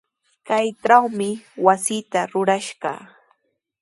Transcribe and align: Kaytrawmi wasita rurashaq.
Kaytrawmi 0.47 1.29
wasita 1.65 2.19
rurashaq. 2.31 2.85